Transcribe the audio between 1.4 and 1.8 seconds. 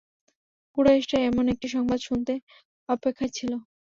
একটি